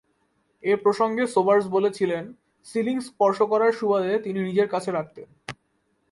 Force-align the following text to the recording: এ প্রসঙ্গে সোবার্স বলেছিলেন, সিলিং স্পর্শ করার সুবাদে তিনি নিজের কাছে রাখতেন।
এ 0.63 0.73
প্রসঙ্গে 0.75 1.23
সোবার্স 1.27 1.65
বলেছিলেন, 1.67 2.23
সিলিং 2.65 2.97
স্পর্শ 2.99 3.37
করার 3.41 3.71
সুবাদে 3.71 4.13
তিনি 4.19 4.39
নিজের 4.43 4.67
কাছে 4.67 4.89
রাখতেন। 4.91 5.27